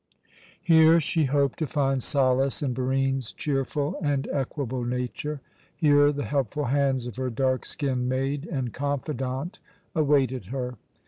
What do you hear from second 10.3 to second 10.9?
her.